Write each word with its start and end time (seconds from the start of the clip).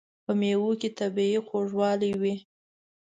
په 0.25 0.31
مېوو 0.39 0.71
کې 0.81 0.89
طبیعي 0.99 1.39
خوږوالی 1.47 2.11
وي. 2.21 2.35